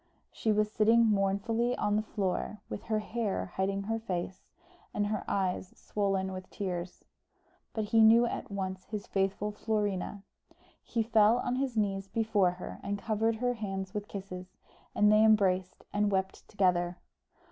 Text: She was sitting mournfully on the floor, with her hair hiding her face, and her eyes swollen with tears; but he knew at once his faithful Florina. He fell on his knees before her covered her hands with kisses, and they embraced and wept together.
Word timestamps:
She 0.31 0.51
was 0.51 0.71
sitting 0.71 1.05
mournfully 1.05 1.75
on 1.77 1.95
the 1.95 2.01
floor, 2.01 2.59
with 2.69 2.85
her 2.85 2.97
hair 2.97 3.51
hiding 3.55 3.83
her 3.83 3.99
face, 3.99 4.41
and 4.95 5.05
her 5.05 5.23
eyes 5.27 5.77
swollen 5.77 6.31
with 6.31 6.49
tears; 6.49 7.05
but 7.71 7.83
he 7.83 8.01
knew 8.01 8.25
at 8.25 8.49
once 8.49 8.85
his 8.85 9.05
faithful 9.05 9.51
Florina. 9.51 10.23
He 10.81 11.03
fell 11.03 11.37
on 11.37 11.57
his 11.57 11.77
knees 11.77 12.07
before 12.07 12.53
her 12.53 12.79
covered 12.97 13.35
her 13.35 13.53
hands 13.53 13.93
with 13.93 14.07
kisses, 14.07 14.57
and 14.95 15.11
they 15.11 15.23
embraced 15.23 15.83
and 15.93 16.11
wept 16.11 16.49
together. 16.49 16.97